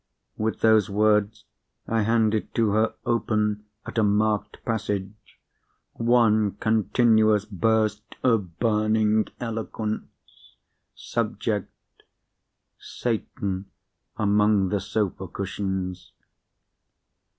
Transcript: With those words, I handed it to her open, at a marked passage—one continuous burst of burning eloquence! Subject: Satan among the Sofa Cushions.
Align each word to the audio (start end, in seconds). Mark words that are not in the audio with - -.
With 0.35 0.61
those 0.61 0.89
words, 0.89 1.45
I 1.87 2.01
handed 2.01 2.35
it 2.45 2.53
to 2.55 2.71
her 2.71 2.95
open, 3.05 3.65
at 3.85 3.99
a 3.99 4.03
marked 4.03 4.57
passage—one 4.65 6.53
continuous 6.57 7.45
burst 7.45 8.01
of 8.23 8.57
burning 8.57 9.27
eloquence! 9.39 10.55
Subject: 10.95 11.69
Satan 12.79 13.67
among 14.17 14.69
the 14.69 14.79
Sofa 14.79 15.27
Cushions. 15.27 16.13